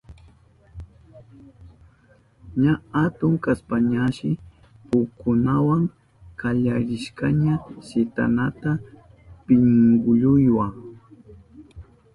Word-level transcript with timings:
Ña 2.63 2.73
atun 3.03 3.33
kashpañashi 3.43 4.29
pukunawa 4.87 5.77
kallarishkaña 6.39 7.53
shitanata 7.87 8.71
pinkulluwa. 9.45 10.67